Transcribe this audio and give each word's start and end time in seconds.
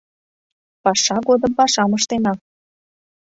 Паша 0.83 1.17
годым 1.27 1.51
пашам 1.59 1.91
ыштена 1.97 2.33